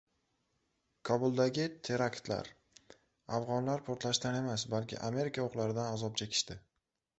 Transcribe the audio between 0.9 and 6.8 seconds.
Kobuldagi teraktlar: afg‘onlar portlashdan emas, balki Amerika o‘qlaridan azob chekishdi